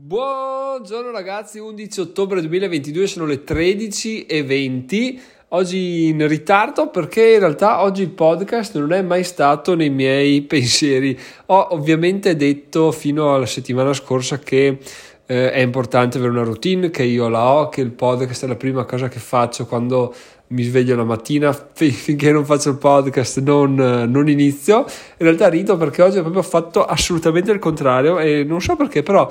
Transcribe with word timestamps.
Buongiorno 0.00 1.10
ragazzi, 1.10 1.58
11 1.58 2.00
ottobre 2.00 2.40
2022 2.40 3.06
sono 3.08 3.26
le 3.26 3.42
13.20. 3.42 5.18
Oggi 5.48 6.06
in 6.06 6.24
ritardo 6.28 6.88
perché 6.88 7.32
in 7.32 7.40
realtà 7.40 7.82
oggi 7.82 8.02
il 8.02 8.10
podcast 8.10 8.78
non 8.78 8.92
è 8.92 9.02
mai 9.02 9.24
stato 9.24 9.74
nei 9.74 9.90
miei 9.90 10.42
pensieri. 10.46 11.18
Ho 11.46 11.74
ovviamente 11.74 12.36
detto 12.36 12.92
fino 12.92 13.34
alla 13.34 13.44
settimana 13.44 13.92
scorsa 13.92 14.38
che 14.38 14.78
eh, 15.26 15.50
è 15.50 15.58
importante 15.58 16.18
avere 16.18 16.32
una 16.32 16.44
routine, 16.44 16.90
che 16.90 17.02
io 17.02 17.28
la 17.28 17.52
ho, 17.52 17.68
che 17.68 17.80
il 17.80 17.90
podcast 17.90 18.44
è 18.44 18.46
la 18.46 18.54
prima 18.54 18.84
cosa 18.84 19.08
che 19.08 19.18
faccio 19.18 19.66
quando 19.66 20.14
mi 20.50 20.62
sveglio 20.62 20.94
la 20.94 21.04
mattina, 21.04 21.52
finché 21.52 22.30
non 22.30 22.44
faccio 22.44 22.70
il 22.70 22.78
podcast 22.78 23.40
non, 23.40 23.74
non, 23.74 24.28
inizio. 24.28 24.78
In 24.78 25.26
realtà 25.26 25.48
rido 25.48 25.76
perché 25.76 26.02
oggi 26.02 26.18
ho 26.18 26.22
proprio 26.22 26.42
fatto 26.42 26.84
assolutamente 26.84 27.50
il 27.50 27.58
contrario 27.58 28.20
e 28.20 28.44
non 28.44 28.60
so 28.60 28.76
perché, 28.76 29.02
però 29.02 29.28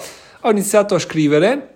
ho 0.48 0.52
iniziato 0.52 0.96
a 0.96 1.00
scrivere 1.00 1.76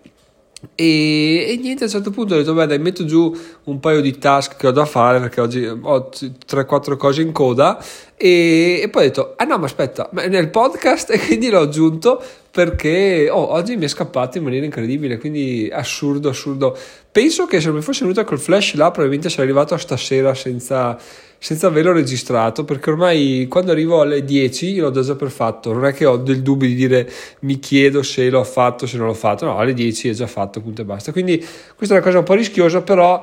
e, 0.76 1.48
e, 1.50 1.58
niente, 1.60 1.84
a 1.84 1.86
un 1.88 1.92
certo 1.92 2.12
punto 2.12 2.36
ho 2.36 2.38
detto, 2.38 2.54
beh 2.54 2.68
dai, 2.68 2.78
metto 2.78 3.04
giù 3.04 3.36
un 3.64 3.80
paio 3.80 4.00
di 4.00 4.18
task 4.20 4.58
che 4.58 4.68
ho 4.68 4.72
da 4.72 4.86
fare 4.86 5.20
perché 5.20 5.42
oggi 5.42 5.66
ho 5.66 6.10
3-4 6.10 6.98
cose 6.98 7.22
in 7.24 7.32
coda 7.32 7.84
e, 8.16 8.80
e, 8.84 8.90
poi 8.90 9.06
ho 9.06 9.08
detto, 9.08 9.34
ah 9.38 9.46
no, 9.46 9.58
ma 9.58 9.66
aspetta, 9.66 10.10
ma 10.12 10.26
nel 10.28 10.50
podcast 10.50 11.10
e 11.12 11.20
quindi 11.20 11.50
l'ho 11.50 11.62
aggiunto 11.62 12.22
perché 12.52 13.28
oh, 13.32 13.54
oggi 13.54 13.76
mi 13.76 13.86
è 13.86 13.88
scappato 13.88 14.38
in 14.38 14.44
maniera 14.44 14.66
incredibile, 14.66 15.18
quindi 15.18 15.68
assurdo, 15.72 16.30
assurdo. 16.30 16.78
Penso 17.12 17.48
che 17.48 17.60
se 17.60 17.68
non 17.68 17.78
mi 17.78 17.82
fosse 17.82 18.02
venuta 18.02 18.24
col 18.24 18.40
flash 18.40 18.76
là 18.76 18.92
probabilmente 18.92 19.30
sarei 19.30 19.46
arrivato 19.46 19.74
a 19.74 19.78
stasera 19.78 20.36
senza 20.36 20.96
senza 21.44 21.66
averlo 21.66 21.92
registrato 21.92 22.64
perché 22.64 22.92
ormai 22.92 23.48
quando 23.50 23.72
arrivo 23.72 24.00
alle 24.00 24.24
10 24.24 24.76
l'ho 24.76 24.92
già 24.92 25.16
per 25.16 25.32
fatto 25.32 25.74
non 25.74 25.86
è 25.86 25.92
che 25.92 26.06
ho 26.06 26.18
del 26.18 26.44
dubbio 26.44 26.68
di 26.68 26.76
dire 26.76 27.12
mi 27.40 27.58
chiedo 27.58 28.04
se 28.04 28.30
l'ho 28.30 28.44
fatto 28.44 28.86
se 28.86 28.98
non 28.98 29.08
l'ho 29.08 29.16
fatto 29.16 29.46
no 29.46 29.58
alle 29.58 29.74
10 29.74 30.10
è 30.10 30.14
già 30.14 30.28
fatto 30.28 30.62
punto 30.62 30.84
e 30.84 30.86
basta 30.86 31.12
quindi 31.12 31.44
questa 31.76 31.96
è 31.96 31.98
una 31.98 32.06
cosa 32.06 32.20
un 32.20 32.26
po' 32.26 32.36
rischiosa 32.36 32.84
però 32.84 33.20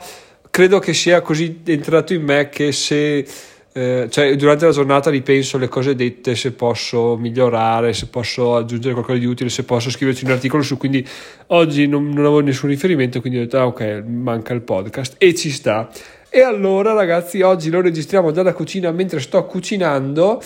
credo 0.50 0.80
che 0.80 0.94
sia 0.94 1.20
così 1.20 1.60
entrato 1.64 2.12
in 2.12 2.24
me 2.24 2.48
che 2.48 2.72
se 2.72 3.24
eh, 3.72 4.08
cioè, 4.10 4.34
durante 4.34 4.64
la 4.64 4.72
giornata 4.72 5.10
ripenso 5.10 5.56
alle 5.56 5.68
cose 5.68 5.94
dette, 5.94 6.34
se 6.34 6.50
posso 6.50 7.16
migliorare, 7.16 7.92
se 7.92 8.08
posso 8.08 8.56
aggiungere 8.56 8.92
qualcosa 8.92 9.18
di 9.18 9.26
utile, 9.26 9.50
se 9.50 9.62
posso 9.62 9.88
scriverci 9.88 10.24
un 10.24 10.32
articolo 10.32 10.64
su. 10.64 10.76
Quindi 10.76 11.06
oggi 11.48 11.86
non, 11.86 12.08
non 12.08 12.24
avevo 12.24 12.40
nessun 12.40 12.70
riferimento, 12.70 13.20
quindi 13.20 13.38
ho 13.38 13.42
detto: 13.42 13.58
ah, 13.58 13.66
ok, 13.66 14.02
manca 14.04 14.52
il 14.52 14.62
podcast 14.62 15.14
e 15.18 15.32
ci 15.36 15.50
sta. 15.50 15.88
E 16.30 16.42
allora 16.42 16.92
ragazzi, 16.92 17.40
oggi 17.40 17.70
lo 17.70 17.80
registriamo 17.80 18.30
dalla 18.30 18.52
cucina 18.52 18.90
mentre 18.92 19.18
sto 19.18 19.46
cucinando 19.46 20.42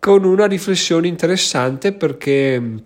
con 0.00 0.24
una 0.24 0.46
riflessione 0.46 1.06
interessante 1.06 1.92
perché 1.92 2.82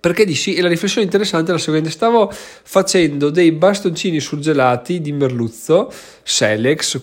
perché 0.00 0.24
di 0.24 0.34
sì, 0.34 0.54
e 0.54 0.62
la 0.62 0.68
riflessione 0.68 1.04
interessante 1.04 1.50
è 1.50 1.54
la 1.54 1.60
seguente: 1.60 1.90
stavo 1.90 2.30
facendo 2.30 3.30
dei 3.30 3.52
bastoncini 3.52 4.20
surgelati 4.20 5.00
di 5.00 5.12
merluzzo, 5.12 5.90
Selex, 6.22 7.00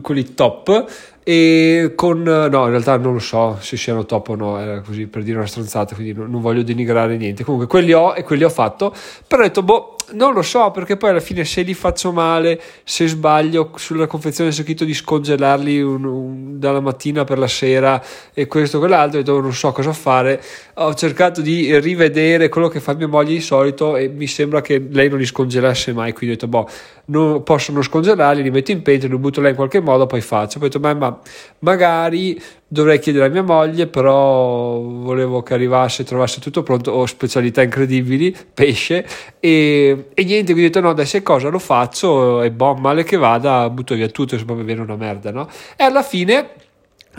quelli 0.00 0.34
top, 0.34 0.86
e 1.22 1.92
con 1.94 2.22
no, 2.22 2.64
in 2.64 2.70
realtà 2.70 2.96
non 2.96 3.12
lo 3.12 3.18
so 3.18 3.58
se 3.60 3.76
siano 3.76 4.06
top 4.06 4.28
o 4.28 4.34
no, 4.34 4.58
era 4.58 4.80
così 4.80 5.06
per 5.06 5.22
dire 5.22 5.36
una 5.36 5.46
stronzata, 5.46 5.94
quindi 5.94 6.12
non, 6.12 6.30
non 6.30 6.40
voglio 6.40 6.62
denigrare 6.62 7.16
niente. 7.16 7.44
Comunque, 7.44 7.68
quelli 7.68 7.92
ho 7.92 8.14
e 8.14 8.22
quelli 8.22 8.44
ho 8.44 8.50
fatto, 8.50 8.94
però 9.26 9.42
ho 9.42 9.46
detto, 9.46 9.62
boh 9.62 9.96
non 10.12 10.32
lo 10.32 10.42
so 10.42 10.70
perché 10.70 10.96
poi 10.96 11.10
alla 11.10 11.20
fine 11.20 11.44
se 11.44 11.62
li 11.62 11.74
faccio 11.74 12.12
male, 12.12 12.60
se 12.84 13.06
sbaglio 13.06 13.70
sulla 13.76 14.06
confezione 14.06 14.50
c'è 14.50 14.62
scritto 14.62 14.84
di 14.84 14.94
scongelarli 14.94 15.80
un, 15.80 16.04
un, 16.04 16.58
dalla 16.58 16.80
mattina 16.80 17.24
per 17.24 17.38
la 17.38 17.46
sera 17.46 18.02
e 18.32 18.46
questo 18.46 18.76
e 18.76 18.80
quell'altro, 18.80 19.20
e 19.20 19.24
non 19.24 19.52
so 19.52 19.72
cosa 19.72 19.92
fare. 19.92 20.42
Ho 20.74 20.94
cercato 20.94 21.40
di 21.40 21.78
rivedere 21.78 22.48
quello 22.48 22.68
che 22.68 22.80
fa 22.80 22.94
mia 22.94 23.08
moglie 23.08 23.34
di 23.34 23.40
solito 23.40 23.96
e 23.96 24.08
mi 24.08 24.26
sembra 24.26 24.60
che 24.60 24.84
lei 24.90 25.08
non 25.08 25.18
li 25.18 25.26
scongelasse 25.26 25.92
mai, 25.92 26.12
quindi 26.12 26.34
ho 26.34 26.38
detto 26.38 26.48
boh, 26.48 26.68
non, 27.06 27.42
posso 27.42 27.72
non 27.72 27.82
scongelarli, 27.82 28.42
li 28.42 28.50
metto 28.50 28.70
in 28.70 28.82
pentola, 28.82 29.12
li 29.12 29.18
butto 29.18 29.40
là 29.40 29.48
in 29.48 29.56
qualche 29.56 29.80
modo, 29.80 30.06
poi 30.06 30.20
faccio. 30.20 30.58
Poi 30.58 30.68
ho 30.68 30.70
detto 30.70 30.94
ma, 30.94 31.09
ma 31.10 31.20
magari 31.60 32.40
dovrei 32.66 32.98
chiedere 32.98 33.26
a 33.26 33.28
mia 33.28 33.42
moglie, 33.42 33.86
però 33.86 34.78
volevo 34.78 35.42
che 35.42 35.54
arrivasse, 35.54 36.04
trovasse 36.04 36.40
tutto 36.40 36.62
pronto, 36.62 36.92
ho 36.92 37.06
specialità 37.06 37.62
incredibili, 37.62 38.34
pesce, 38.54 39.06
e, 39.40 40.10
e 40.14 40.24
niente, 40.24 40.52
quindi 40.52 40.66
ho 40.66 40.68
detto 40.68 40.80
no, 40.80 40.92
dai, 40.92 41.06
se 41.06 41.22
cosa 41.22 41.48
lo 41.48 41.58
faccio, 41.58 42.42
e 42.42 42.50
boh, 42.50 42.74
male 42.74 43.02
che 43.02 43.16
vada, 43.16 43.68
butto 43.70 43.94
via 43.94 44.08
tutto, 44.08 44.38
se 44.38 44.44
poi 44.44 44.62
viene 44.62 44.80
una 44.80 44.96
merda, 44.96 45.30
no? 45.32 45.48
E 45.76 45.84
alla 45.84 46.02
fine 46.02 46.48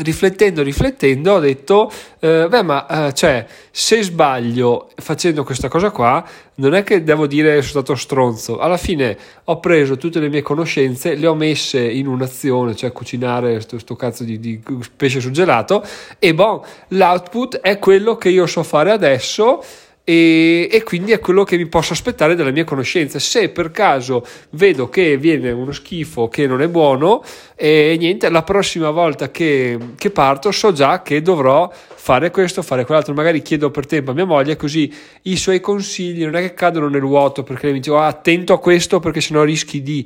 riflettendo, 0.02 0.64
riflettendo, 0.64 1.34
ho 1.34 1.40
detto, 1.40 1.92
eh, 2.20 2.48
beh, 2.50 2.64
ma 2.64 3.08
eh, 3.08 3.14
cioè, 3.14 3.46
se 3.72 4.02
sbaglio 4.04 4.90
facendo 4.96 5.44
questa 5.44 5.68
cosa 5.68 5.92
qua, 5.92 6.24
non 6.56 6.74
è 6.74 6.84
che 6.84 7.04
devo 7.04 7.28
dire 7.28 7.62
sono 7.62 7.84
stato 7.84 7.96
stronzo. 7.96 8.60
Alla 8.60 8.78
fine 8.78 9.18
ho 9.46 9.60
preso 9.60 9.98
tutte 9.98 10.20
le 10.20 10.30
mie 10.30 10.42
conoscenze, 10.42 11.16
le 11.16 11.28
ho 11.28 11.36
messe 11.36 11.82
in 11.82 12.08
un'azione, 12.08 12.76
cioè 12.76 12.92
cucinare 12.92 13.64
questo 13.68 13.96
cazzo 13.96 14.24
di, 14.24 14.40
di, 14.40 14.62
pesce 14.96 15.20
surgelato, 15.20 15.84
e 16.20 16.34
boh, 16.34 16.66
l'output 16.90 17.60
è 17.60 17.80
quello 17.80 18.18
che 18.18 18.30
io 18.30 18.46
so 18.46 18.64
fare 18.64 18.92
adesso 18.92 19.64
e, 20.12 20.68
e, 20.70 20.84
quindi 20.84 21.14
è 21.14 21.20
quello 21.20 21.46
che 21.46 21.56
mi 21.56 21.68
posso 21.68 21.94
aspettare 21.94 22.36
dalla 22.36 22.52
mia 22.52 22.66
conoscenza. 22.66 23.18
Se 23.18 23.48
per 23.48 23.72
caso 23.72 24.26
vedo 24.50 24.90
che 24.90 25.16
viene 25.16 25.52
uno 25.52 25.72
schifo 25.72 26.28
che 26.28 26.48
non 26.48 26.62
è 26.62 26.68
buono, 26.68 27.24
e 27.56 27.96
niente, 27.98 28.30
la 28.30 28.44
prossima 28.44 28.90
volta 28.90 29.32
che, 29.32 29.78
che 29.96 30.10
parto 30.10 30.52
so 30.52 30.74
già 30.74 31.02
che 31.02 31.22
dovrò 31.22 31.72
fare 31.72 32.30
questo, 32.30 32.62
fare 32.62 32.84
quell'altro. 32.84 33.14
Magari 33.14 33.42
chiedo 33.42 33.72
per 33.72 33.86
tempo 33.86 34.12
a 34.12 34.14
mia 34.14 34.26
moglie, 34.26 34.58
così 34.58 34.94
i 35.24 35.38
suoi 35.38 35.62
consigli 35.62 36.26
non 36.26 36.36
è 36.36 36.42
che 36.42 36.54
cadono 36.54 36.90
nel 36.90 37.02
vuoto 37.02 37.44
perché 37.44 37.68
mi 37.68 37.80
dice 37.80 37.92
oh, 37.92 38.00
attento 38.02 38.52
a 38.52 38.60
questo 38.60 39.00
perché 39.00 39.22
sennò 39.22 39.44
rischi 39.44 39.82
di 39.82 40.06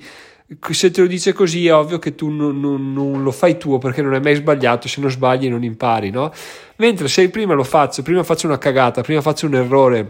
se 0.71 0.91
te 0.91 1.01
lo 1.01 1.07
dice 1.07 1.33
così 1.33 1.65
è 1.65 1.73
ovvio 1.73 1.97
che 1.97 2.13
tu 2.13 2.29
non, 2.29 2.59
non, 2.59 2.93
non, 2.93 3.23
lo 3.23 3.31
fai 3.31 3.57
tuo 3.57 3.79
perché 3.79 4.01
non 4.01 4.13
hai 4.13 4.21
mai 4.21 4.35
sbagliato, 4.35 4.87
se 4.87 5.01
non 5.01 5.09
sbagli 5.09 5.49
non 5.49 5.63
impari, 5.63 6.11
no? 6.11 6.31
Mentre 6.77 7.07
se 7.07 7.29
prima 7.29 7.53
lo 7.53 7.63
faccio, 7.63 8.03
prima 8.03 8.23
faccio 8.23 8.45
una 8.45 8.59
cagata, 8.59 9.01
prima 9.01 9.21
faccio 9.21 9.47
un 9.47 9.55
errore 9.55 10.09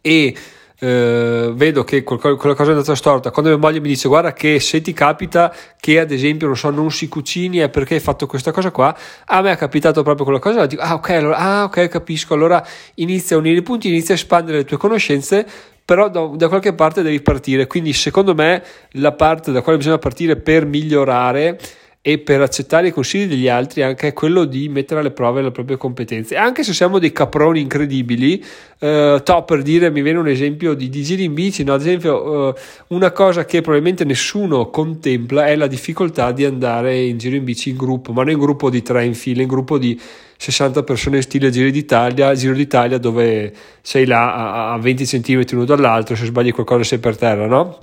e 0.00 0.34
eh, 0.80 1.52
vedo 1.54 1.84
che 1.84 2.02
quella 2.02 2.36
cosa 2.36 2.64
è 2.64 2.70
andata 2.70 2.96
storta, 2.96 3.30
quando 3.30 3.52
mia 3.52 3.60
moglie 3.60 3.78
mi 3.78 3.86
dice 3.86 4.08
guarda 4.08 4.32
che 4.32 4.58
se 4.58 4.80
ti 4.80 4.92
capita 4.92 5.54
che 5.78 6.00
ad 6.00 6.10
esempio 6.10 6.48
non 6.48 6.56
so 6.56 6.70
non 6.70 6.90
si 6.90 7.06
cucini 7.06 7.58
è 7.58 7.68
perché 7.68 7.94
hai 7.94 8.00
fatto 8.00 8.26
questa 8.26 8.50
cosa 8.50 8.72
qua, 8.72 8.96
a 9.26 9.40
me 9.42 9.52
è 9.52 9.56
capitato 9.56 10.02
proprio 10.02 10.24
quella 10.24 10.40
cosa, 10.40 10.66
dico 10.66 10.82
ah 10.82 10.94
ok, 10.94 11.10
allora, 11.10 11.36
ah, 11.36 11.64
ok 11.64 11.86
capisco, 11.86 12.34
allora 12.34 12.66
inizia 12.94 13.36
a 13.36 13.38
unire 13.38 13.58
i 13.58 13.62
punti, 13.62 13.86
inizia 13.86 14.14
a 14.14 14.16
espandere 14.16 14.58
le 14.58 14.64
tue 14.64 14.76
conoscenze 14.76 15.46
però 15.84 16.08
da, 16.08 16.26
da, 16.34 16.48
qualche 16.48 16.74
parte 16.74 17.02
devi 17.02 17.20
partire. 17.20 17.66
Quindi, 17.66 17.92
secondo 17.92 18.34
me, 18.34 18.62
la 18.92 19.12
parte 19.12 19.52
da 19.52 19.62
quale 19.62 19.78
bisogna 19.78 19.98
partire 19.98 20.36
per 20.36 20.64
migliorare 20.66 21.58
e 22.04 22.18
per 22.18 22.40
accettare 22.40 22.88
i 22.88 22.90
consigli 22.90 23.28
degli 23.28 23.46
altri 23.46 23.82
anche 23.82 24.08
è 24.08 24.12
quello 24.12 24.44
di 24.44 24.68
mettere 24.68 24.98
alle 24.98 25.12
prove 25.12 25.40
le 25.40 25.52
proprie 25.52 25.76
competenze. 25.76 26.34
Anche 26.34 26.64
se 26.64 26.72
siamo 26.72 26.98
dei 26.98 27.12
caproni 27.12 27.60
incredibili, 27.60 28.44
eh, 28.80 29.20
to, 29.22 29.42
per 29.44 29.62
dire, 29.62 29.88
mi 29.88 30.02
viene 30.02 30.18
un 30.18 30.26
esempio 30.26 30.74
di, 30.74 30.88
di 30.88 31.04
giri 31.04 31.22
in 31.22 31.32
bici, 31.32 31.62
no? 31.62 31.74
ad 31.74 31.80
esempio, 31.80 32.48
eh, 32.48 32.60
una 32.88 33.12
cosa 33.12 33.44
che 33.44 33.60
probabilmente 33.60 34.02
nessuno 34.02 34.68
contempla 34.68 35.46
è 35.46 35.54
la 35.54 35.68
difficoltà 35.68 36.32
di 36.32 36.44
andare 36.44 37.00
in 37.00 37.18
giro 37.18 37.36
in 37.36 37.44
bici 37.44 37.70
in 37.70 37.76
gruppo, 37.76 38.12
ma 38.12 38.24
non 38.24 38.32
in 38.32 38.38
gruppo 38.40 38.68
di 38.68 38.82
tre 38.82 39.04
in 39.04 39.14
fila, 39.14 39.40
in 39.40 39.48
gruppo 39.48 39.78
di 39.78 39.98
60 40.36 40.82
persone 40.82 41.18
in 41.18 41.22
stile 41.22 41.50
Giro 41.50 41.70
d'Italia, 41.70 42.34
Giro 42.34 42.54
d'Italia 42.54 42.98
dove 42.98 43.52
sei 43.80 44.06
là 44.06 44.72
a, 44.72 44.76
20 44.76 45.04
cm 45.04 45.44
uno 45.52 45.64
dall'altro, 45.64 46.16
se 46.16 46.24
sbagli 46.24 46.50
qualcosa 46.50 46.82
sei 46.82 46.98
per 46.98 47.16
terra, 47.16 47.46
no? 47.46 47.78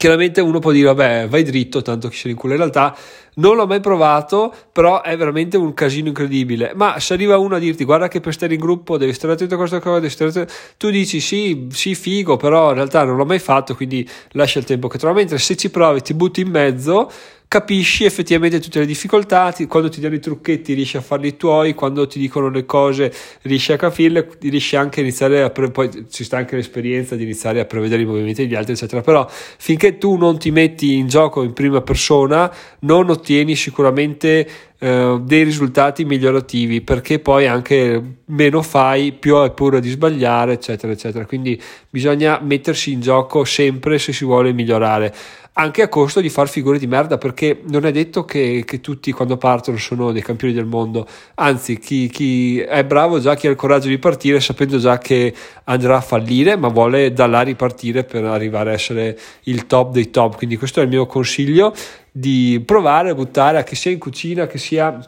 Chiaramente 0.00 0.40
uno 0.40 0.60
può 0.60 0.72
dire, 0.72 0.86
vabbè, 0.86 1.28
vai 1.28 1.42
dritto, 1.42 1.82
tanto 1.82 2.08
chi 2.08 2.16
se 2.16 2.22
ne 2.24 2.30
incula. 2.30 2.54
In 2.54 2.60
realtà 2.60 2.96
non 3.34 3.54
l'ho 3.54 3.66
mai 3.66 3.80
provato, 3.80 4.50
però 4.72 5.02
è 5.02 5.14
veramente 5.14 5.58
un 5.58 5.74
casino 5.74 6.08
incredibile. 6.08 6.72
Ma 6.74 6.98
se 6.98 7.12
arriva 7.12 7.36
uno 7.36 7.56
a 7.56 7.58
dirti, 7.58 7.84
guarda 7.84 8.08
che 8.08 8.18
per 8.18 8.32
stare 8.32 8.54
in 8.54 8.60
gruppo 8.60 8.96
devi 8.96 9.12
stare 9.12 9.34
attento 9.34 9.56
a 9.56 9.58
questa 9.58 9.78
cosa, 9.78 9.96
devi 9.96 10.10
stare 10.10 10.30
attento... 10.30 10.50
tu 10.78 10.88
dici 10.88 11.20
sì, 11.20 11.66
sì, 11.70 11.94
figo, 11.94 12.38
però 12.38 12.70
in 12.70 12.76
realtà 12.76 13.04
non 13.04 13.14
l'ho 13.16 13.26
mai 13.26 13.40
fatto, 13.40 13.74
quindi 13.74 14.08
lascia 14.30 14.58
il 14.58 14.64
tempo 14.64 14.88
che 14.88 14.96
trova. 14.96 15.16
Mentre 15.16 15.36
se 15.36 15.54
ci 15.54 15.68
provi, 15.68 16.00
ti 16.00 16.14
butti 16.14 16.40
in 16.40 16.48
mezzo 16.48 17.10
capisci 17.50 18.04
effettivamente 18.04 18.60
tutte 18.60 18.78
le 18.78 18.86
difficoltà, 18.86 19.50
ti, 19.50 19.66
quando 19.66 19.88
ti 19.88 20.00
danno 20.00 20.14
i 20.14 20.20
trucchetti 20.20 20.72
riesci 20.72 20.96
a 20.96 21.00
farli 21.00 21.36
tuoi, 21.36 21.74
quando 21.74 22.06
ti 22.06 22.20
dicono 22.20 22.48
le 22.48 22.64
cose 22.64 23.12
riesci 23.42 23.72
a 23.72 23.76
capirle, 23.76 24.28
riesci 24.42 24.76
anche 24.76 25.00
a 25.00 25.02
iniziare 25.02 25.42
a, 25.42 25.50
pre- 25.50 25.72
poi 25.72 26.06
ci 26.08 26.22
sta 26.22 26.36
anche 26.36 26.54
l'esperienza 26.54 27.16
di 27.16 27.24
iniziare 27.24 27.58
a 27.58 27.64
prevedere 27.64 28.02
i 28.02 28.04
movimenti 28.04 28.42
degli 28.42 28.54
altri, 28.54 28.74
eccetera, 28.74 29.00
però 29.00 29.28
finché 29.28 29.98
tu 29.98 30.14
non 30.14 30.38
ti 30.38 30.52
metti 30.52 30.94
in 30.94 31.08
gioco 31.08 31.42
in 31.42 31.52
prima 31.52 31.80
persona 31.80 32.54
non 32.82 33.10
ottieni 33.10 33.56
sicuramente 33.56 34.48
eh, 34.78 35.20
dei 35.20 35.42
risultati 35.42 36.04
migliorativi 36.04 36.82
perché 36.82 37.18
poi 37.18 37.48
anche 37.48 38.00
meno 38.26 38.62
fai 38.62 39.10
più 39.10 39.34
hai 39.34 39.50
paura 39.50 39.80
di 39.80 39.90
sbagliare 39.90 40.52
eccetera 40.52 40.92
eccetera. 40.92 41.26
Quindi 41.26 41.60
bisogna 41.90 42.38
mettersi 42.40 42.92
in 42.92 43.00
gioco 43.00 43.42
sempre 43.42 43.98
se 43.98 44.12
si 44.12 44.24
vuole 44.24 44.52
migliorare 44.52 45.12
anche 45.54 45.82
a 45.82 45.88
costo 45.88 46.20
di 46.20 46.28
far 46.28 46.48
figure 46.48 46.78
di 46.78 46.86
merda 46.86 47.18
perché 47.18 47.60
non 47.68 47.84
è 47.84 47.92
detto 47.92 48.24
che, 48.24 48.62
che 48.64 48.80
tutti 48.80 49.12
quando 49.12 49.36
partono 49.36 49.76
sono 49.76 50.12
dei 50.12 50.22
campioni 50.22 50.54
del 50.54 50.64
mondo. 50.64 51.06
Anzi 51.34 51.78
chi, 51.78 52.08
chi, 52.08 52.60
è 52.60 52.84
bravo 52.84 53.18
già 53.18 53.34
chi 53.34 53.46
ha 53.46 53.50
il 53.50 53.56
coraggio 53.56 53.88
di 53.88 53.98
partire 53.98 54.40
sapendo 54.40 54.78
già 54.78 54.98
che 54.98 55.34
andrà 55.64 55.96
a 55.96 56.00
fallire 56.00 56.56
ma 56.56 56.68
vuole 56.68 57.12
da 57.12 57.26
là 57.26 57.40
ripartire 57.42 58.04
per 58.04 58.24
arrivare 58.24 58.70
a 58.70 58.74
essere 58.74 59.18
il 59.44 59.66
top 59.66 59.92
dei 59.92 60.10
top. 60.10 60.36
Quindi 60.36 60.56
questo 60.56 60.80
è 60.80 60.84
il 60.84 60.88
mio 60.88 61.06
consiglio 61.06 61.74
di 62.10 62.62
provare 62.64 63.10
a 63.10 63.14
buttare 63.14 63.62
che 63.64 63.76
sia 63.76 63.90
in 63.90 63.98
cucina 63.98 64.46
che 64.46 64.58
sia 64.58 64.98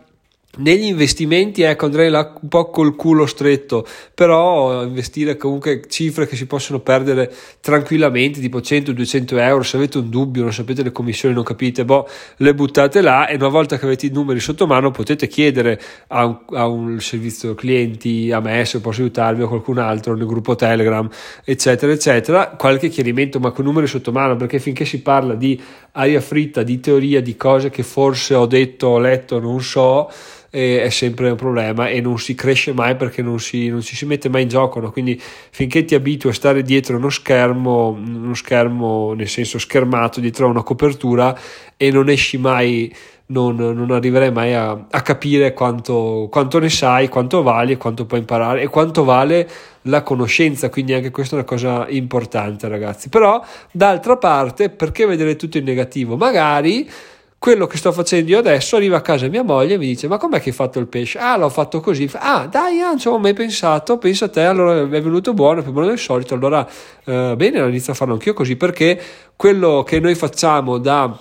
negli 0.59 0.85
investimenti, 0.85 1.63
ecco, 1.63 1.87
andrei 1.87 2.11
là 2.11 2.35
un 2.39 2.49
po' 2.49 2.69
col 2.69 2.95
culo 2.95 3.25
stretto, 3.25 3.87
però 4.15 4.85
investire 4.85 5.39
comunque 5.39 5.81
cifre 5.89 6.27
che 6.27 6.37
si 6.37 6.45
possono 6.45 6.81
perdere 6.81 7.33
tranquillamente, 7.61 8.39
tipo 8.39 8.59
100-200 8.59 9.39
euro. 9.39 9.63
Se 9.63 9.79
avete 9.79 9.97
un 9.97 10.11
dubbio, 10.11 10.43
non 10.43 10.53
sapete 10.53 10.83
le 10.83 10.93
commissioni, 10.93 11.35
non 11.35 11.43
capite, 11.45 11.87
boh, 11.87 12.07
le 12.37 12.55
buttate 12.55 13.01
là 13.01 13.29
e 13.29 13.37
una 13.37 13.49
volta 13.49 13.79
che 13.79 13.87
avete 13.87 14.05
i 14.05 14.11
numeri 14.11 14.41
sotto 14.41 14.67
mano 14.67 14.91
potete 14.91 15.27
chiedere 15.27 15.81
a 16.09 16.27
un, 16.27 16.39
a 16.51 16.67
un 16.67 17.01
servizio 17.01 17.55
clienti, 17.55 18.31
a 18.31 18.41
me 18.41 18.67
se 18.67 18.81
posso 18.81 19.01
aiutarvi 19.01 19.41
o 19.41 19.47
a 19.47 19.49
qualcun 19.49 19.79
altro 19.79 20.15
nel 20.15 20.27
gruppo 20.27 20.55
Telegram, 20.55 21.09
eccetera, 21.45 21.93
eccetera, 21.93 22.49
qualche 22.59 22.91
chiarimento, 22.91 23.41
ma 23.41 23.53
con 23.53 23.65
numeri 23.65 23.87
sotto 23.87 24.13
mano, 24.13 24.37
perché 24.37 24.59
finché 24.59 24.85
si 24.85 25.01
parla 25.01 25.35
di 25.35 25.59
aria 25.93 26.21
fritta, 26.21 26.63
di 26.63 26.79
teoria, 26.79 27.23
di 27.23 27.37
cose 27.37 27.71
che 27.71 27.83
forse 27.83 28.35
ho 28.35 28.45
detto, 28.45 28.89
ho 28.89 28.99
letto, 28.99 29.41
non 29.41 29.63
so 29.63 30.11
è 30.55 30.91
sempre 30.91 31.31
un 31.31 31.37
problema 31.37 31.89
e 31.89 32.03
non 32.03 32.19
si 32.19 32.35
cresce 32.35 32.75
mai 32.75 32.95
perché 32.95 33.23
non 33.23 33.41
si, 33.41 33.69
non 33.69 33.81
ci 33.81 33.97
si 33.97 34.05
mette 34.05 34.29
mai 34.29 34.43
in 34.43 34.49
gioco. 34.49 34.81
No? 34.81 34.91
Quindi 34.91 35.19
finché 35.19 35.87
ti 35.87 35.95
abitui 35.95 36.29
a 36.29 36.35
stare 36.35 36.63
dietro 36.63 36.99
uno 36.99 37.09
schermo, 37.09 37.89
uno 37.89 38.35
schermo 38.35 39.15
nel 39.15 39.31
senso 39.31 39.59
schermato 39.59 40.21
dietro 40.21 40.47
a 40.47 40.51
una 40.51 40.63
copertura 40.63 41.35
e 41.77 41.91
non 41.91 42.11
esci 42.11 42.37
mai. 42.37 42.95
Non, 43.25 43.57
non 43.57 43.91
arriverai 43.93 44.31
mai 44.31 44.53
a, 44.53 44.73
a 44.91 45.01
capire 45.01 45.55
quanto, 45.55 46.29
quanto, 46.31 46.59
ne 46.59 46.69
sai, 46.69 47.09
quanto 47.09 47.43
vali 47.43 47.73
e 47.73 47.77
quanto 47.79 48.05
puoi 48.05 48.21
imparare 48.21 48.61
e 48.61 48.69
quanto 48.69 49.05
vale 49.05 49.49
la 49.83 50.03
conoscenza. 50.03 50.69
Quindi 50.69 50.93
anche 50.93 51.11
questa 51.11 51.37
è 51.37 51.39
una 51.39 51.47
cosa 51.47 51.87
importante, 51.89 52.69
ragazzi. 52.69 53.09
Però, 53.09 53.43
d'altra 53.71 54.19
parte, 54.19 54.69
perché 54.69 55.07
vedere 55.07 55.37
tutto 55.37 55.57
in 55.57 55.65
negativo? 55.65 56.19
Magari 56.19 56.87
quello 57.43 57.67
che 57.67 57.77
sto 57.77 57.91
facendo 57.91 58.31
io 58.31 58.39
adesso 58.39 58.77
arriva 58.77 58.99
a 58.99 59.01
casa 59.01 59.27
mia 59.27 59.43
moglie 59.43 59.75
e 59.75 59.77
mi 59.77 59.87
dice 59.87 60.07
ma 60.07 60.17
com'è 60.17 60.41
che 60.41 60.51
hai 60.51 60.55
fatto 60.55 60.79
il 60.79 60.87
pesce? 60.87 61.19
ah 61.19 61.37
l'ho 61.37 61.49
fatto 61.49 61.81
così 61.81 62.09
ah 62.13 62.47
dai 62.47 62.79
non 62.79 63.01
ci 63.01 63.09
avevo 63.09 63.21
mai 63.21 63.33
pensato 63.33 63.99
pensa 63.99 64.27
a 64.27 64.29
te 64.29 64.45
allora 64.45 64.83
è 64.83 64.87
venuto 64.87 65.35
buono 65.35 65.61
più 65.61 65.73
buono 65.73 65.89
del 65.89 65.99
solito 65.99 66.35
allora 66.35 66.65
eh, 67.05 67.35
bene 67.37 67.59
inizio 67.67 67.95
a 67.95 67.97
farlo 67.97 68.13
anch'io 68.13 68.33
così 68.33 68.55
perché 68.55 68.97
quello 69.35 69.83
che 69.85 69.99
noi 69.99 70.15
facciamo 70.15 70.79
da 70.79 71.19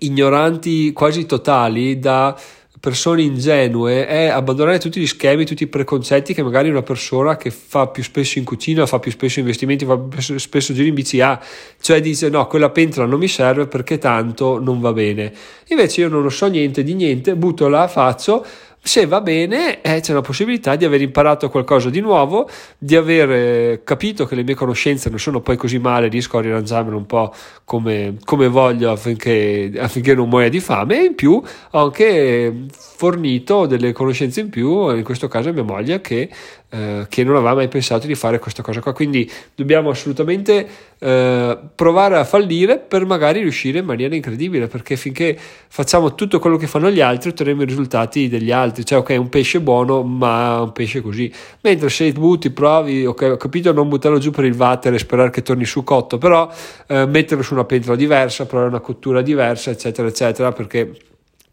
ignoranti 0.00 0.92
quasi 0.92 1.24
totali 1.24 2.00
da 2.00 2.36
persone 2.84 3.22
ingenue 3.22 4.06
è 4.06 4.26
abbandonare 4.26 4.78
tutti 4.78 5.00
gli 5.00 5.06
schemi, 5.06 5.46
tutti 5.46 5.62
i 5.62 5.68
preconcetti 5.68 6.34
che 6.34 6.42
magari 6.42 6.68
una 6.68 6.82
persona 6.82 7.38
che 7.38 7.50
fa 7.50 7.86
più 7.86 8.02
spesso 8.02 8.38
in 8.38 8.44
cucina, 8.44 8.84
fa 8.84 8.98
più 8.98 9.10
spesso 9.10 9.38
investimenti, 9.38 9.86
fa 9.86 9.96
più 9.96 10.36
spesso 10.36 10.74
giri 10.74 10.88
in 10.88 10.94
bici 10.94 11.18
ha, 11.22 11.40
cioè 11.80 12.02
dice 12.02 12.28
no, 12.28 12.46
quella 12.46 12.68
pentola 12.68 13.06
non 13.06 13.18
mi 13.18 13.28
serve 13.28 13.68
perché 13.68 13.96
tanto 13.96 14.60
non 14.60 14.80
va 14.80 14.92
bene. 14.92 15.32
Invece 15.68 16.02
io 16.02 16.10
non 16.10 16.20
lo 16.20 16.28
so 16.28 16.46
niente 16.46 16.82
di 16.82 16.92
niente, 16.92 17.34
butto 17.36 17.68
là, 17.68 17.88
faccio, 17.88 18.44
se 18.86 19.06
va 19.06 19.22
bene 19.22 19.80
eh, 19.80 20.00
c'è 20.00 20.12
una 20.12 20.20
possibilità 20.20 20.76
di 20.76 20.84
aver 20.84 21.00
imparato 21.00 21.48
qualcosa 21.48 21.88
di 21.88 22.00
nuovo, 22.00 22.46
di 22.76 22.94
aver 22.94 23.30
eh, 23.30 23.80
capito 23.82 24.26
che 24.26 24.34
le 24.34 24.42
mie 24.42 24.54
conoscenze 24.54 25.08
non 25.08 25.18
sono 25.18 25.40
poi 25.40 25.56
così 25.56 25.78
male, 25.78 26.08
riesco 26.08 26.36
a 26.36 26.42
riarrangiarmelo 26.42 26.94
un 26.94 27.06
po' 27.06 27.32
come, 27.64 28.18
come 28.24 28.46
voglio 28.46 28.90
affinché, 28.90 29.72
affinché, 29.78 30.14
non 30.14 30.28
muoia 30.28 30.50
di 30.50 30.60
fame. 30.60 31.00
E 31.00 31.04
in 31.06 31.14
più 31.14 31.42
ho 31.70 31.82
anche 31.82 32.66
fornito 32.70 33.64
delle 33.64 33.92
conoscenze 33.92 34.40
in 34.40 34.50
più, 34.50 34.94
in 34.94 35.02
questo 35.02 35.28
caso 35.28 35.48
a 35.48 35.52
mia 35.52 35.62
moglie 35.62 36.02
che 36.02 36.28
eh, 36.74 37.06
che 37.08 37.22
non 37.22 37.36
aveva 37.36 37.54
mai 37.54 37.68
pensato 37.68 38.08
di 38.08 38.16
fare 38.16 38.40
questa 38.40 38.60
cosa 38.62 38.80
qua. 38.80 38.92
Quindi 38.92 39.30
dobbiamo 39.54 39.90
assolutamente 39.90 40.66
eh, 40.98 41.58
provare 41.72 42.16
a 42.16 42.24
fallire 42.24 42.78
per 42.78 43.06
magari 43.06 43.40
riuscire 43.40 43.78
in 43.78 43.84
maniera 43.84 44.12
incredibile, 44.12 44.66
perché 44.66 44.96
finché 44.96 45.38
facciamo 45.68 46.16
tutto 46.16 46.40
quello 46.40 46.56
che 46.56 46.66
fanno 46.66 46.90
gli 46.90 47.00
altri 47.00 47.30
otterremo 47.30 47.62
i 47.62 47.66
risultati 47.66 48.28
degli 48.28 48.50
altri. 48.50 48.84
Cioè, 48.84 48.98
ok, 48.98 49.14
un 49.16 49.28
pesce 49.28 49.60
buono, 49.60 50.02
ma 50.02 50.62
un 50.62 50.72
pesce 50.72 51.00
così. 51.00 51.32
Mentre 51.60 51.88
se 51.90 52.10
butti, 52.10 52.50
provi, 52.50 53.06
ok, 53.06 53.22
ho 53.32 53.36
capito, 53.36 53.72
non 53.72 53.88
buttarlo 53.88 54.18
giù 54.18 54.32
per 54.32 54.44
il 54.44 54.54
water 54.54 54.94
e 54.94 54.98
sperare 54.98 55.30
che 55.30 55.42
torni 55.42 55.64
su 55.64 55.84
cotto, 55.84 56.18
però 56.18 56.50
eh, 56.88 57.06
metterlo 57.06 57.44
su 57.44 57.54
una 57.54 57.64
pentola 57.64 57.94
diversa, 57.94 58.46
provare 58.46 58.68
una 58.68 58.80
cottura 58.80 59.22
diversa, 59.22 59.70
eccetera, 59.70 60.08
eccetera, 60.08 60.50
perché 60.50 60.90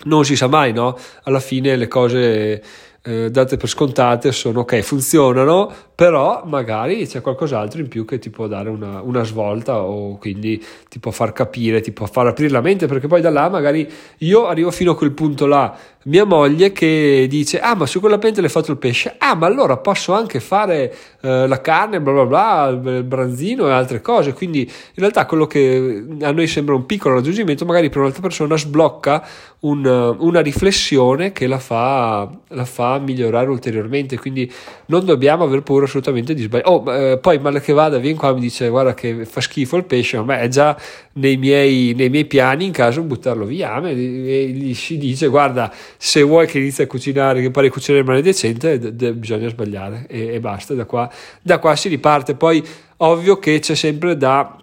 non 0.05 0.25
si 0.25 0.35
sa 0.35 0.47
mai, 0.47 0.73
no? 0.73 0.97
Alla 1.23 1.39
fine 1.39 1.75
le 1.75 1.87
cose 1.87 2.89
eh, 3.03 3.29
date 3.31 3.57
per 3.57 3.69
scontate 3.69 4.31
sono 4.31 4.61
ok, 4.61 4.79
funzionano, 4.81 5.73
però 6.01 6.41
magari 6.47 7.05
c'è 7.05 7.21
qualcos'altro 7.21 7.79
in 7.79 7.87
più 7.87 8.05
che 8.05 8.17
ti 8.17 8.31
può 8.31 8.47
dare 8.47 8.69
una, 8.69 9.01
una, 9.01 9.21
svolta 9.21 9.83
o 9.83 10.17
quindi 10.17 10.59
ti 10.89 10.97
può 10.97 11.11
far 11.11 11.31
capire, 11.31 11.79
ti 11.79 11.91
può 11.91 12.07
far 12.07 12.25
aprire 12.25 12.49
la 12.49 12.61
mente, 12.61 12.87
perché 12.87 13.05
poi 13.05 13.21
da 13.21 13.29
là 13.29 13.49
magari 13.49 13.87
io 14.17 14.47
arrivo 14.47 14.71
fino 14.71 14.93
a 14.93 14.95
quel 14.95 15.11
punto 15.11 15.45
là, 15.45 15.77
mia 16.05 16.25
moglie 16.25 16.71
che 16.71 17.27
dice 17.29 17.59
ah 17.59 17.75
ma 17.75 17.85
su 17.85 17.99
quella 17.99 18.17
pentola 18.17 18.47
hai 18.47 18.51
fatto 18.51 18.71
il 18.71 18.79
pesce, 18.79 19.13
ah 19.19 19.35
ma 19.35 19.45
allora 19.45 19.77
posso 19.77 20.13
anche 20.13 20.39
fare 20.39 20.91
eh, 21.21 21.45
la 21.45 21.61
carne, 21.61 22.01
bla 22.01 22.13
bla 22.13 22.25
bla, 22.25 22.67
il 22.69 23.03
branzino 23.03 23.67
e 23.67 23.71
altre 23.71 24.01
cose, 24.01 24.33
quindi 24.33 24.61
in 24.61 24.95
realtà 24.95 25.27
quello 25.27 25.45
che 25.45 26.03
a 26.21 26.31
noi 26.31 26.47
sembra 26.47 26.73
un 26.73 26.87
piccolo 26.87 27.13
raggiungimento 27.13 27.63
magari 27.63 27.89
per 27.89 27.99
un'altra 27.99 28.23
persona 28.23 28.57
sblocca 28.57 29.23
un, 29.61 30.15
una 30.17 30.39
riflessione 30.39 31.31
che 31.31 31.45
la 31.47 31.59
fa, 31.59 32.29
la 32.47 32.65
fa 32.65 32.97
migliorare 32.99 33.49
ulteriormente. 33.49 34.17
Quindi 34.17 34.51
non 34.87 35.05
dobbiamo 35.05 35.43
aver 35.43 35.61
paura 35.61 35.85
assolutamente 35.91 36.33
di 36.33 36.43
sbagliare. 36.43 36.69
Oh, 36.69 36.93
eh, 36.93 37.17
poi 37.17 37.37
male 37.39 37.59
che 37.59 37.73
vada, 37.73 37.97
viene 37.97 38.17
qua 38.17 38.29
e 38.29 38.33
mi 38.33 38.39
dice 38.39 38.69
guarda 38.69 38.93
che 38.93 39.25
fa 39.25 39.41
schifo 39.41 39.75
il 39.75 39.83
pesce, 39.83 40.21
ma 40.21 40.39
è 40.39 40.47
già 40.47 40.75
nei 41.13 41.37
miei, 41.37 41.93
nei 41.93 42.09
miei 42.09 42.25
piani 42.25 42.65
in 42.65 42.71
caso 42.71 43.03
buttarlo 43.03 43.45
via. 43.45 43.81
E 43.81 43.95
gli 43.95 44.73
si 44.73 44.97
dice 44.97 45.27
guarda, 45.27 45.71
se 45.97 46.21
vuoi 46.21 46.47
che 46.47 46.57
inizi 46.59 46.81
a 46.83 46.87
cucinare, 46.87 47.41
che 47.41 47.51
pari 47.51 47.67
a 47.67 47.71
cucinare 47.71 47.99
in 47.99 48.07
maniera 48.07 48.27
decente, 48.27 48.79
d- 48.79 48.91
d- 48.91 49.13
bisogna 49.13 49.49
sbagliare 49.49 50.05
e, 50.07 50.35
e 50.35 50.39
basta. 50.39 50.73
Da 50.73 50.85
qua, 50.85 51.11
da 51.41 51.59
qua 51.59 51.75
si 51.75 51.89
riparte. 51.89 52.35
Poi 52.35 52.63
ovvio 52.97 53.37
che 53.37 53.59
c'è 53.59 53.75
sempre 53.75 54.15
da 54.17 54.55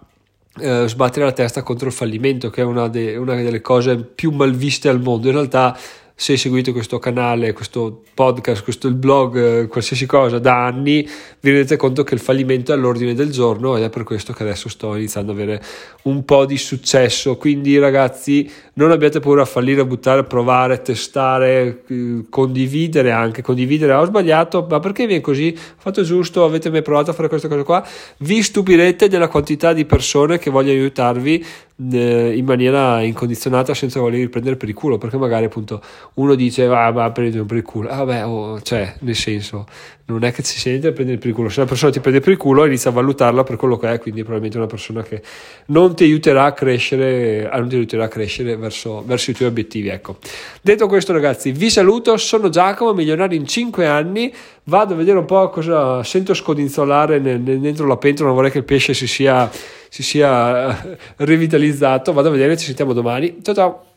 Uh, 0.61 0.87
sbattere 0.87 1.23
la 1.23 1.31
testa 1.31 1.63
contro 1.63 1.87
il 1.87 1.93
fallimento, 1.93 2.49
che 2.49 2.61
è 2.61 2.65
una, 2.65 2.89
de- 2.89 3.15
una, 3.15 3.35
delle 3.35 3.61
cose 3.61 3.95
più 3.95 4.31
malviste 4.31 4.89
al 4.89 4.99
mondo. 4.99 5.27
In 5.27 5.33
realtà, 5.33 5.77
se 6.19 6.35
seguite 6.35 6.73
questo 6.73 6.99
canale, 6.99 7.53
questo 7.53 8.01
podcast, 8.13 8.61
questo 8.61 8.91
blog, 8.91 9.37
eh, 9.37 9.67
qualsiasi 9.67 10.05
cosa 10.05 10.37
da 10.37 10.65
anni, 10.65 11.01
vi 11.39 11.49
rendete 11.49 11.77
conto 11.77 12.03
che 12.03 12.13
il 12.13 12.19
fallimento 12.19 12.73
è 12.73 12.75
all'ordine 12.75 13.13
del 13.13 13.31
giorno 13.31 13.77
ed 13.77 13.83
è 13.83 13.89
per 13.89 14.03
questo 14.03 14.33
che 14.33 14.43
adesso 14.43 14.67
sto 14.67 14.95
iniziando 14.95 15.31
ad 15.31 15.37
avere 15.37 15.63
un 16.03 16.25
po' 16.25 16.45
di 16.45 16.57
successo. 16.57 17.37
Quindi 17.37 17.79
ragazzi, 17.79 18.51
non 18.73 18.91
abbiate 18.91 19.21
paura 19.21 19.43
a 19.43 19.45
fallire, 19.45 19.79
a 19.79 19.85
buttare, 19.85 20.19
a 20.19 20.23
provare, 20.25 20.81
testare, 20.81 21.83
eh, 21.87 22.25
condividere 22.29 23.11
anche, 23.11 23.41
condividere, 23.41 23.93
ho 23.93 24.03
sbagliato, 24.03 24.67
ma 24.69 24.81
perché 24.81 25.07
viene 25.07 25.21
così? 25.21 25.55
Ho 25.57 25.73
fatto 25.77 26.03
giusto, 26.03 26.43
avete 26.43 26.69
mai 26.69 26.81
provato 26.81 27.11
a 27.11 27.13
fare 27.13 27.29
questa 27.29 27.47
cosa 27.47 27.63
qua? 27.63 27.87
Vi 28.17 28.43
stupirete 28.43 29.07
della 29.07 29.29
quantità 29.29 29.71
di 29.71 29.85
persone 29.85 30.37
che 30.37 30.49
vogliono 30.49 30.79
aiutarvi 30.79 31.45
in 31.81 32.43
maniera 32.43 33.01
incondizionata 33.01 33.73
senza 33.73 34.01
voler 34.01 34.27
prendere 34.27 34.57
per 34.57 34.67
il 34.67 34.75
culo 34.75 34.97
perché 34.97 35.15
magari 35.15 35.45
appunto 35.45 35.81
uno 36.15 36.35
dice 36.35 36.65
ah 36.65 37.11
prendi 37.11 37.41
per 37.43 37.57
il 37.57 37.63
culo. 37.63 37.89
Ah 37.89 38.27
oh, 38.27 38.61
cioè 38.61 38.95
nel 38.99 39.15
senso 39.15 39.65
non 40.05 40.23
è 40.23 40.33
che 40.33 40.43
si 40.43 40.59
sente 40.59 40.87
a 40.87 40.91
prendere 40.91 41.17
per 41.17 41.29
il 41.29 41.35
culo. 41.35 41.47
Se 41.47 41.59
una 41.59 41.69
persona 41.69 41.91
ti 41.91 42.01
prende 42.01 42.19
per 42.19 42.33
il 42.33 42.37
culo 42.37 42.65
inizia 42.65 42.89
a 42.89 42.93
valutarla 42.93 43.43
per 43.43 43.55
quello 43.55 43.77
che 43.77 43.93
è 43.93 43.99
quindi 43.99 44.23
probabilmente 44.23 44.57
è 44.57 44.61
una 44.61 44.69
persona 44.69 45.03
che 45.03 45.21
non 45.67 45.95
ti 45.95 46.03
aiuterà 46.03 46.45
a 46.45 46.51
crescere 46.51 47.49
non 47.53 47.69
ti 47.69 47.75
aiuterà 47.75 48.05
a 48.05 48.07
crescere 48.09 48.57
verso, 48.57 49.03
verso 49.05 49.31
i 49.31 49.33
tuoi 49.33 49.47
obiettivi 49.47 49.87
ecco. 49.87 50.17
Detto 50.61 50.87
questo 50.87 51.13
ragazzi 51.13 51.51
vi 51.51 51.69
saluto. 51.69 52.17
Sono 52.17 52.49
Giacomo 52.49 52.93
milionario 52.93 53.37
in 53.37 53.47
5 53.47 53.87
anni 53.87 54.33
vado 54.69 54.93
a 54.93 54.97
vedere 54.97 55.17
un 55.17 55.25
po' 55.25 55.49
cosa 55.49 56.01
sento 56.03 56.33
scodinzolare 56.33 57.19
nel, 57.19 57.41
nel, 57.41 57.59
dentro 57.59 57.85
la 57.85 57.97
pentola 57.97 58.27
non 58.27 58.35
vorrei 58.35 58.51
che 58.51 58.59
il 58.59 58.63
pesce 58.63 58.93
si 58.93 59.07
sia 59.07 59.49
si 59.89 60.03
sia 60.03 60.97
rivitalizzato. 61.17 62.13
Vado 62.13 62.29
a 62.29 62.31
vedere, 62.31 62.55
ci 62.55 62.65
sentiamo 62.65 62.93
domani. 62.93 63.39
Ciao 63.41 63.55
ciao. 63.55 63.88